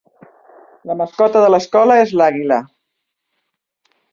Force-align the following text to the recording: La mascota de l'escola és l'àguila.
La 0.91 0.95
mascota 1.01 1.43
de 1.45 1.51
l'escola 1.55 1.99
és 2.07 2.15
l'àguila. 2.23 2.61